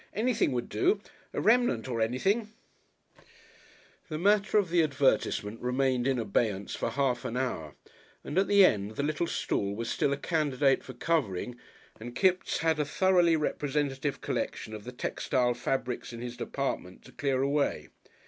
Anything 0.15 0.51
would 0.53 0.67
do 0.67 0.99
a 1.31 1.39
remnant 1.39 1.87
or 1.87 2.01
anything" 2.01 2.51
The 4.09 4.17
matter 4.17 4.57
of 4.57 4.71
the 4.71 4.81
advertisement 4.81 5.61
remained 5.61 6.07
in 6.07 6.17
abeyance 6.17 6.73
for 6.73 6.89
half 6.89 7.23
an 7.23 7.37
hour, 7.37 7.75
and 8.23 8.35
at 8.39 8.47
the 8.47 8.65
end 8.65 8.95
the 8.95 9.03
little 9.03 9.27
stool 9.27 9.75
was 9.75 9.91
still 9.91 10.11
a 10.11 10.17
candidate 10.17 10.83
for 10.83 10.93
covering 10.93 11.59
and 11.99 12.15
Kipps 12.15 12.57
had 12.65 12.79
a 12.79 12.83
thoroughly 12.85 13.35
representative 13.35 14.21
collection 14.21 14.73
of 14.73 14.85
the 14.85 14.91
textile 14.91 15.53
fabrics 15.53 16.11
in 16.11 16.19
his 16.19 16.35
department 16.35 17.03
to 17.05 17.11
clear 17.11 17.43
away. 17.43 17.89